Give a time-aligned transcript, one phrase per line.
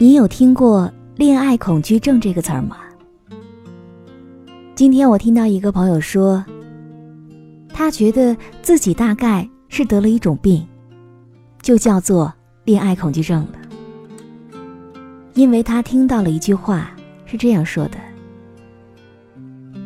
[0.00, 2.76] 你有听过“恋爱恐惧症”这个词儿吗？
[4.76, 6.44] 今天我听到一个朋友说，
[7.70, 10.64] 他觉得自己大概是得了一种病，
[11.62, 12.32] 就叫做
[12.62, 13.58] 恋爱恐惧症了。
[15.34, 16.92] 因为他听到了一句话
[17.26, 17.98] 是这样说的：“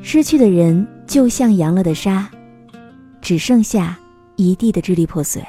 [0.04, 2.28] 失去的人就像扬了的沙，
[3.22, 3.98] 只剩下
[4.36, 5.42] 一地的支离破碎。”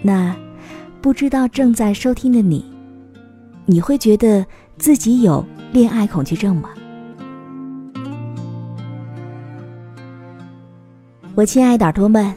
[0.00, 0.34] 那。
[1.00, 2.64] 不知道正在收听的你，
[3.66, 4.44] 你会觉得
[4.78, 6.70] 自己有恋爱恐惧症吗？
[11.36, 12.34] 我亲爱的耳朵们，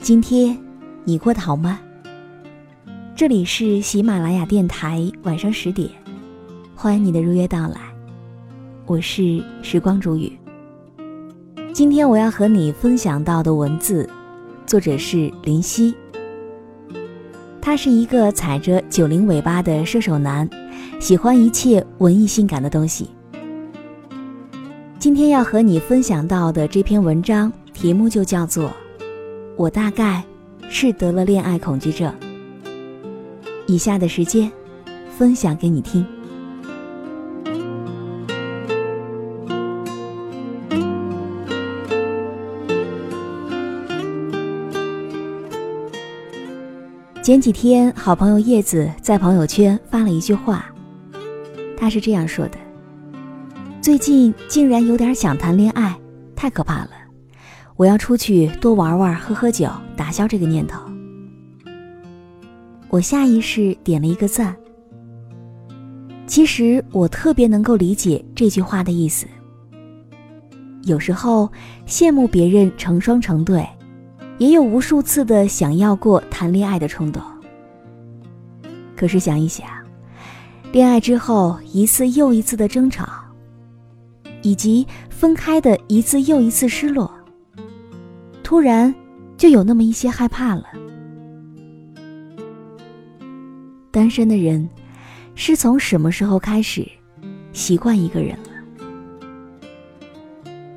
[0.00, 0.58] 今天
[1.04, 1.78] 你过得好吗？
[3.14, 5.88] 这里是喜马拉雅电台，晚上十点，
[6.74, 7.80] 欢迎你的如约到来，
[8.86, 10.36] 我是时光煮雨。
[11.72, 14.08] 今天我要和你分享到的文字，
[14.66, 15.94] 作者是林夕。
[17.68, 20.48] 他是一个踩着九零尾巴的射手男，
[20.98, 23.10] 喜欢一切文艺性感的东西。
[24.98, 28.70] 今天要和你分享到的这篇文章题目就叫做
[29.54, 30.24] 《我大概
[30.70, 32.10] 是得了恋爱恐惧症》。
[33.66, 34.50] 以下的时间，
[35.18, 36.06] 分享给你听。
[47.28, 50.64] 前几天，好朋友叶子在朋友圈发了一句话，
[51.76, 52.56] 他是这样说的
[53.82, 55.94] ：“最近竟然有点想谈恋爱，
[56.34, 56.90] 太可怕了！
[57.76, 60.80] 我要出去多玩玩，喝喝酒，打消这个念头。”
[62.88, 64.56] 我下意识点了一个赞。
[66.26, 69.26] 其实我特别能够理解这句话的意思。
[70.84, 71.52] 有时候
[71.86, 73.68] 羡慕别人成双成对。
[74.38, 77.20] 也有无数次的想要过谈恋爱的冲动，
[78.96, 79.66] 可是想一想，
[80.70, 83.08] 恋爱之后一次又一次的争吵，
[84.42, 87.12] 以及分开的一次又一次失落，
[88.44, 88.94] 突然
[89.36, 90.64] 就有那么一些害怕了。
[93.90, 94.68] 单身的人
[95.34, 96.86] 是从什么时候开始
[97.52, 98.50] 习惯一个人了？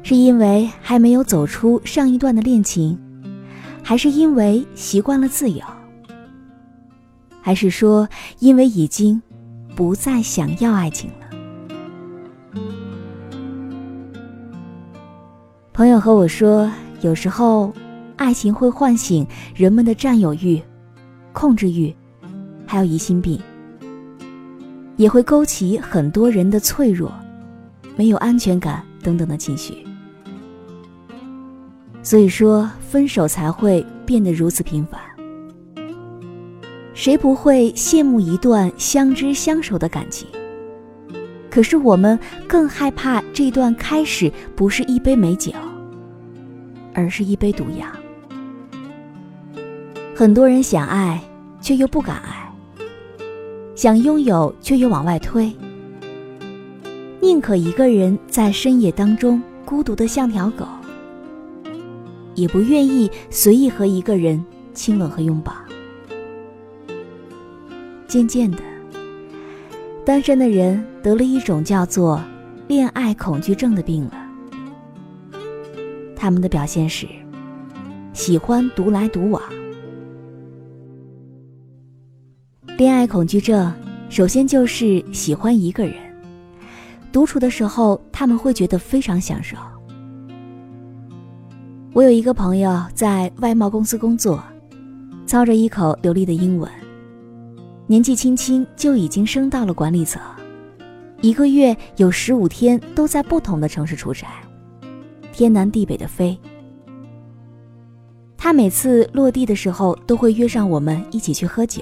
[0.01, 2.99] 是因为还没有走出上一段的恋情？
[3.83, 5.63] 还是因为习惯了自由，
[7.41, 8.07] 还是说
[8.39, 9.21] 因为已经
[9.75, 11.27] 不再想要爱情了？
[15.73, 16.71] 朋友和我说，
[17.01, 17.73] 有时候
[18.15, 19.25] 爱情会唤醒
[19.55, 20.61] 人们的占有欲、
[21.33, 21.93] 控制欲，
[22.67, 23.41] 还有疑心病，
[24.95, 27.11] 也会勾起很多人的脆弱、
[27.97, 29.85] 没有安全感等等的情绪。
[32.03, 34.99] 所以说，分手才会变得如此频繁。
[36.93, 40.27] 谁不会羡慕一段相知相守的感情？
[41.49, 42.17] 可是我们
[42.47, 45.51] 更害怕这段开始不是一杯美酒，
[46.93, 47.85] 而是一杯毒药。
[50.15, 51.21] 很多人想爱，
[51.61, 52.51] 却又不敢爱；
[53.75, 55.51] 想拥有，却又往外推。
[57.21, 60.65] 宁可一个人在深夜当中孤独的像条狗。
[62.35, 64.43] 也不愿意随意和一个人
[64.73, 65.53] 亲吻和拥抱。
[68.07, 68.57] 渐渐的，
[70.05, 72.21] 单身的人得了一种叫做
[72.67, 74.13] “恋爱恐惧症”的病了。
[76.15, 77.07] 他们的表现是
[78.13, 79.41] 喜欢独来独往。
[82.77, 83.73] 恋爱恐惧症
[84.09, 85.95] 首先就是喜欢一个人，
[87.11, 89.55] 独处的时候他们会觉得非常享受。
[91.93, 94.41] 我有一个朋友在外贸公司工作，
[95.25, 96.71] 操着一口流利的英文，
[97.85, 100.21] 年纪轻轻就已经升到了管理层，
[101.19, 104.27] 一个月有十五天都在不同的城市出差，
[105.33, 106.37] 天南地北的飞。
[108.37, 111.81] 他每次落地的时候都会约上我们一起去喝酒，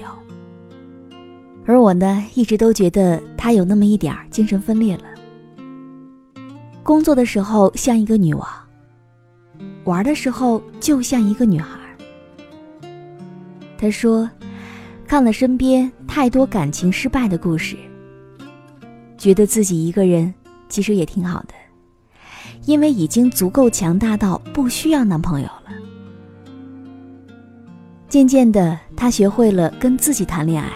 [1.64, 5.04] 而我呢，一直都觉得他有那么一点精神分裂了。
[6.82, 8.44] 工作的时候像一个女王。
[9.84, 11.78] 玩的时候就像一个女孩。
[13.78, 14.28] 他说，
[15.06, 17.76] 看了身边太多感情失败的故事，
[19.16, 20.32] 觉得自己一个人
[20.68, 21.54] 其实也挺好的，
[22.66, 25.72] 因为已经足够强大到不需要男朋友了。
[28.06, 30.70] 渐渐的，他学会了跟自己谈恋爱，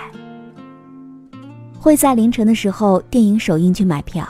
[1.79, 4.27] 会在凌晨的时候电影首映去买票，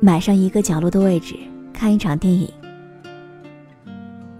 [0.00, 1.36] 买上一个角落的位置
[1.72, 2.50] 看一场电影。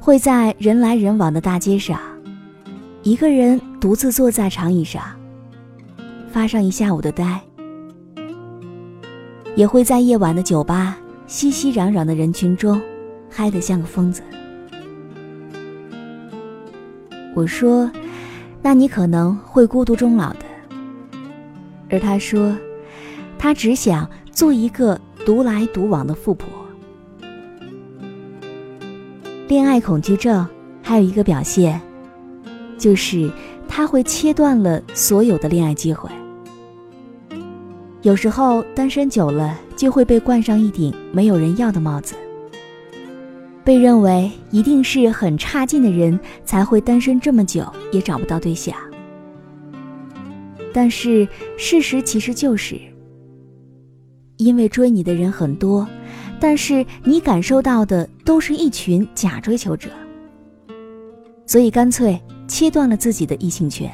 [0.06, 1.99] 会在人来人往的大街上，
[3.03, 5.03] 一个人独自坐在长椅上，
[6.31, 7.41] 发上一下午的呆；
[9.56, 12.81] 也会在夜晚的酒吧，熙熙攘攘的人群中，
[13.29, 14.23] 嗨得像个疯子。
[17.35, 17.91] 我说
[18.62, 20.47] ：“那你可能会孤独终老的。”
[21.91, 22.56] 而他说
[23.37, 26.49] ：“他只想做一个独来独往的富婆。”
[29.48, 30.44] 恋爱恐惧症
[30.82, 31.81] 还有一个表现，
[32.76, 33.31] 就是
[33.69, 36.10] 他会切断了所有的恋爱机会。
[38.02, 42.16] 有时候单身久了，就会被冠上一顶没有人要的帽子，
[43.62, 48.75] 被认为一定是很差劲的人才会单身这么久也找不到对象。
[50.72, 51.26] 但是
[51.56, 52.81] 事实其实就是，
[54.38, 55.87] 因为追你的人很多。
[56.38, 59.88] 但是你感受到的都是一群假追求者，
[61.47, 63.91] 所以干脆切断了自己的异性圈。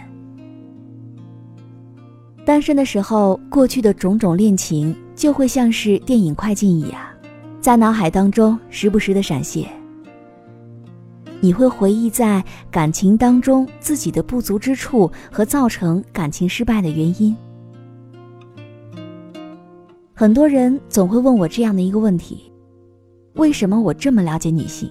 [2.44, 7.00] 单身的时候，过去的种种恋情就会像是电影快进一样，
[7.61, 9.69] 在脑海当中时不时的闪现。
[11.41, 17.37] 你会回忆在感情当中自己的不足之处和造成感情失败的原因。
[20.22, 22.48] 很多人总会问我这样的一个问题：
[23.34, 24.88] 为什么我这么了解女性？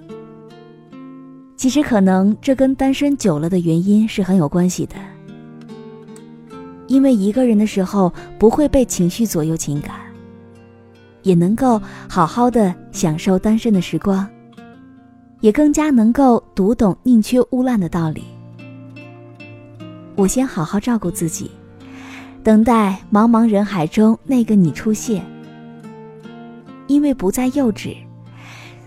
[1.56, 4.96] 其实，可能这跟单身久了的原因是很有关系的。
[6.88, 9.96] 因为一个人的时候不会被情绪左右情感，
[11.24, 14.28] 也能够好好的享受单身的时光，
[15.40, 18.22] 也更加能够读懂宁缺毋滥的道理。
[20.18, 21.50] 我先好好照顾自己。
[22.44, 25.24] 等待茫茫人海中那个你出现，
[26.88, 27.96] 因为不再幼稚，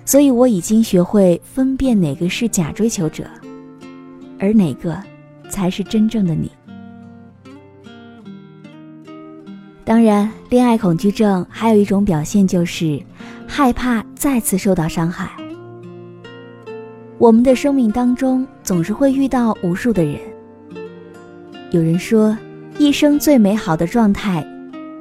[0.05, 3.25] 所以我已经学会分辨哪个是假追求者，
[4.41, 5.01] 而哪个
[5.49, 6.51] 才是真正的你。
[9.85, 13.01] 当然，恋爱恐惧症还有一种表现就是
[13.47, 15.31] 害怕再次受到伤害。
[17.19, 20.19] 我们的生命当中总是会遇到无数的人，
[21.71, 22.37] 有人说。
[22.77, 24.45] 一生最美好的状态，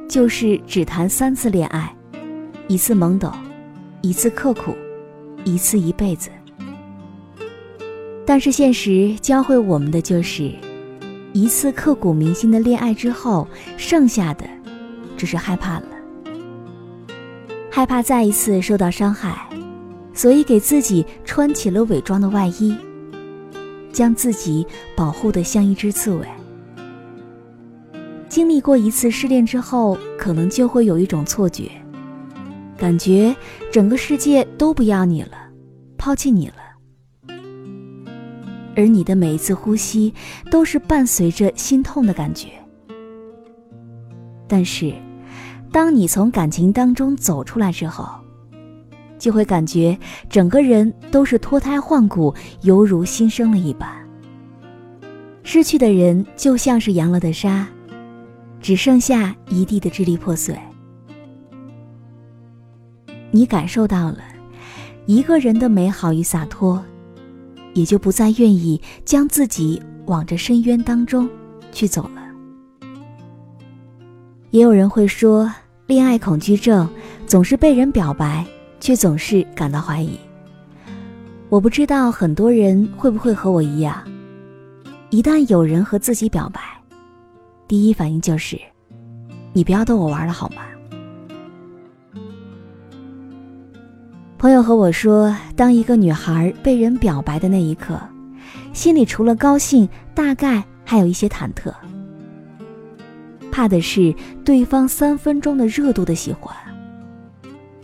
[0.07, 1.93] 就是只谈三次恋爱，
[2.67, 3.31] 一次懵懂，
[4.01, 4.75] 一次刻苦，
[5.43, 6.29] 一次一辈子。
[8.25, 10.51] 但是现实教会我们的就是，
[11.33, 14.45] 一次刻骨铭心的恋爱之后，剩下的
[15.17, 15.87] 只是害怕了，
[17.71, 19.49] 害怕再一次受到伤害，
[20.13, 22.77] 所以给自己穿起了伪装的外衣，
[23.91, 26.27] 将自己保护得像一只刺猬。
[28.33, 31.69] 经历过一次失恋之后，可能就会有一种错觉，
[32.75, 33.35] 感觉
[33.71, 35.37] 整个世界都不要你了，
[35.99, 36.55] 抛弃你了。
[38.75, 40.11] 而你的每一次呼吸，
[40.49, 42.47] 都是伴随着心痛的感觉。
[44.47, 44.91] 但是，
[45.71, 48.09] 当你从感情当中走出来之后，
[49.19, 49.95] 就会感觉
[50.27, 53.87] 整个人都是脱胎换骨，犹如新生了一般。
[55.43, 57.67] 失去的人就像是扬了的沙。
[58.63, 60.57] 只剩下一地的支离破碎，
[63.29, 64.19] 你感受到了
[65.05, 66.81] 一个人的美好与洒脱，
[67.73, 71.29] 也就不再愿意将自己往这深渊当中
[71.73, 72.23] 去走了。
[74.51, 75.51] 也有人会说，
[75.85, 76.89] 恋爱恐惧症
[77.27, 78.45] 总是被人表白，
[78.79, 80.17] 却总是感到怀疑。
[81.49, 84.01] 我不知道很多人会不会和我一样，
[85.09, 86.61] 一旦有人和自己表白。
[87.67, 88.59] 第一反应就是，
[89.53, 90.63] 你不要逗我玩了好吗？
[94.37, 97.97] 朋友和我说，当一个女孩被人表白的那一刻，
[98.73, 101.73] 心里除了高兴，大概还有一些忐忑，
[103.49, 106.53] 怕的是对方三分钟的热度的喜欢，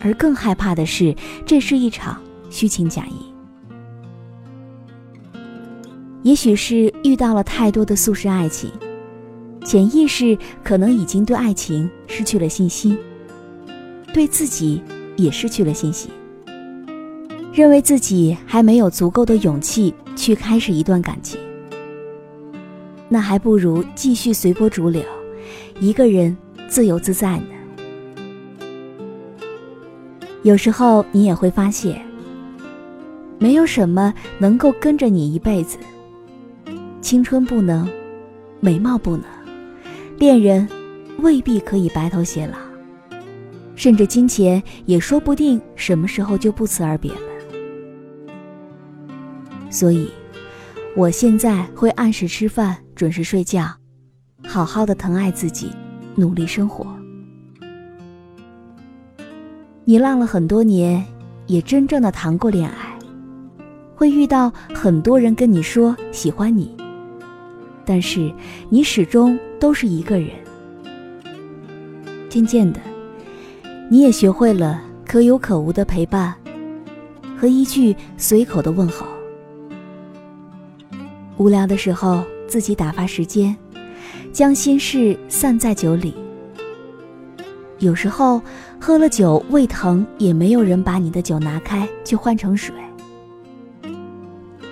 [0.01, 3.25] 而更害怕的是这是一场虚情假意。
[6.24, 8.69] 也许是遇到了太多的速食爱情，
[9.63, 12.97] 潜意识可能已经对爱情失去了信心，
[14.13, 14.81] 对自己
[15.15, 16.09] 也失去了信心，
[17.53, 21.39] 认为自己还没有足够的勇气去开始一段感情，
[23.07, 25.03] 那还不如继续随波逐流，
[25.79, 26.35] 一个人
[26.67, 27.45] 自由自在呢。
[30.43, 32.01] 有时候你也会发现，
[33.37, 35.77] 没有什么能够跟着你一辈子。
[37.01, 37.87] 青春不能，
[38.59, 39.23] 美貌不能，
[40.19, 40.67] 恋人
[41.19, 42.57] 未必可以白头偕老，
[43.73, 47.21] 甚至金钱也说不定什么时候就不辞而别了。
[49.69, 50.09] 所以，
[50.93, 53.73] 我现在会按时吃饭，准时睡觉，
[54.45, 55.71] 好好的疼爱自己，
[56.15, 56.85] 努力生活。
[59.85, 61.05] 你浪了很多年，
[61.47, 62.99] 也真正的谈过恋爱，
[63.95, 66.75] 会遇到很多人跟你说喜欢你。
[67.89, 68.31] 但是，
[68.69, 70.29] 你始终都是一个人。
[72.29, 72.79] 渐渐的，
[73.89, 76.36] 你也学会了可有可无的陪伴，
[77.36, 79.08] 和一句随口的问候。
[81.38, 83.58] 无聊的时候，自己打发时间，
[84.31, 86.13] 将心事散在酒里。
[87.79, 88.39] 有时候
[88.79, 92.72] 喝了酒胃疼，也没有人把你的酒拿开，去换成水。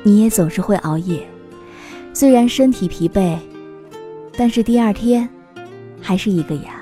[0.03, 1.27] 你也总是会熬夜。
[2.19, 3.37] 虽然身体疲惫，
[4.35, 5.29] 但是第二天
[6.01, 6.73] 还是一个样。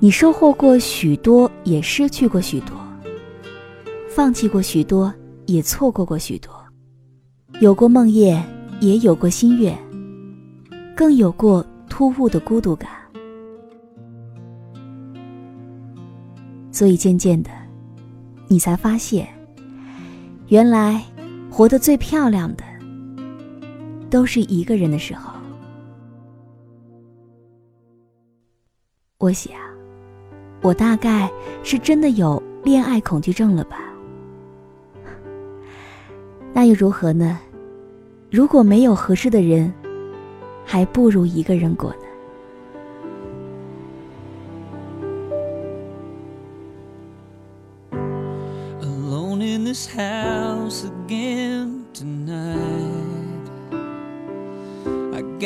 [0.00, 2.74] 你收获过许多，也失去过许多；
[4.08, 5.14] 放弃过许多，
[5.46, 6.50] 也错过过许多；
[7.60, 8.42] 有过梦魇，
[8.80, 9.78] 也有过心愿，
[10.96, 12.90] 更有过突兀的孤独感。
[16.72, 17.50] 所以渐渐的，
[18.48, 19.28] 你才发现，
[20.48, 21.00] 原来
[21.48, 22.71] 活得最漂亮的。
[24.12, 25.32] 都是一个人的时候，
[29.16, 29.54] 我想，
[30.60, 33.78] 我大概是真的有恋爱恐惧症了吧？
[36.52, 37.40] 那又如何呢？
[38.30, 39.72] 如果没有合适的人，
[40.62, 42.01] 还不如一个人过呢。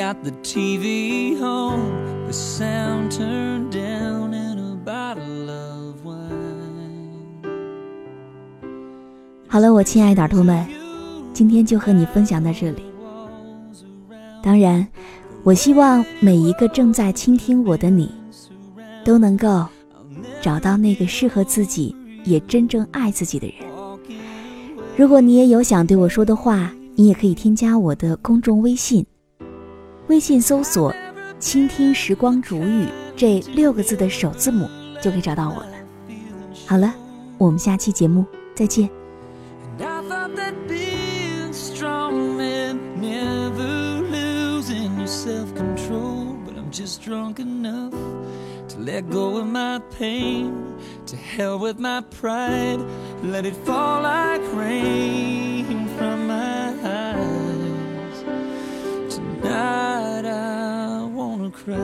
[0.06, 7.42] Got the TV on, the sound turned down, and a bottle of wine.
[9.48, 10.64] 好了，我亲爱的耳朵们，
[11.32, 12.84] 今天就和你分享到这里。
[14.44, 14.86] 当然，
[15.42, 18.08] 我希望每一个正在倾听我的你，
[19.04, 19.66] 都能够
[20.40, 21.92] 找到那个适合自己
[22.24, 23.56] 也真正爱自己的人。
[24.96, 29.04] 如果你也有想对我说的话，你也可以添加我的公众微信。
[30.08, 30.94] 微信搜索
[31.40, 32.86] “倾听时光煮雨”
[33.16, 34.68] 这六个字的首字母，
[35.02, 35.72] 就可以找到我了。
[36.66, 36.94] 好了，
[37.38, 38.88] 我们下期节目再见。
[61.56, 61.76] Cry.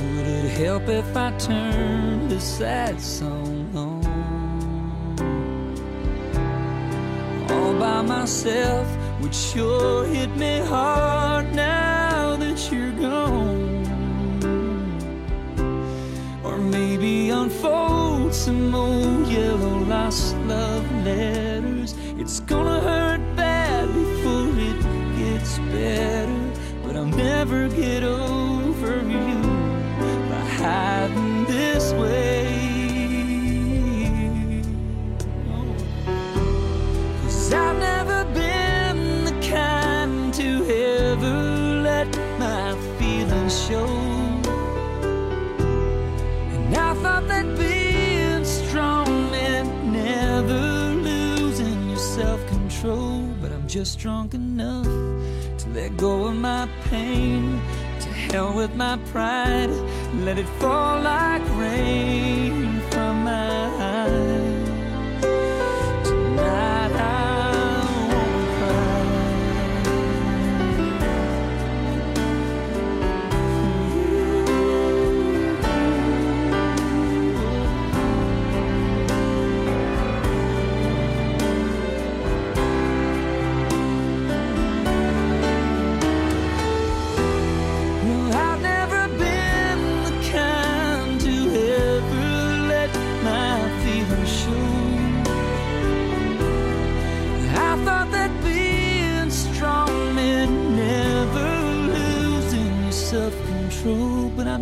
[0.00, 3.98] Would it help if I turned this sad song on?
[7.50, 8.86] All by myself
[9.20, 11.87] would sure hit me hard now
[16.58, 21.94] Maybe unfold some old yellow lost love letters.
[22.18, 24.80] It's gonna hurt bad before it
[25.16, 26.50] gets better.
[26.82, 28.57] But I'll never get over
[53.78, 54.86] just drunk enough
[55.56, 57.60] to let go of my pain.
[58.00, 59.70] To hell with my pride,
[60.24, 62.17] let it fall like rain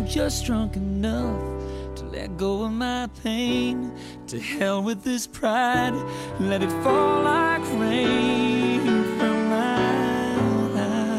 [0.09, 1.41] just drunk enough
[1.95, 3.91] to let go of my pain.
[4.27, 5.93] To hell with this pride,
[6.39, 8.81] let it fall like rain
[9.17, 10.37] from my
[10.75, 11.13] eyes.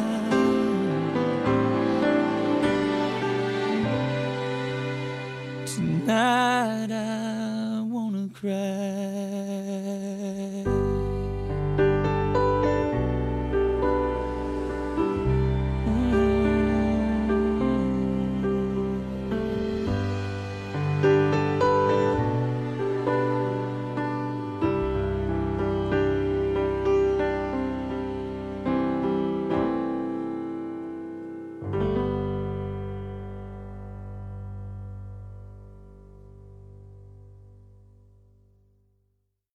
[5.75, 9.78] Tonight I wanna cry.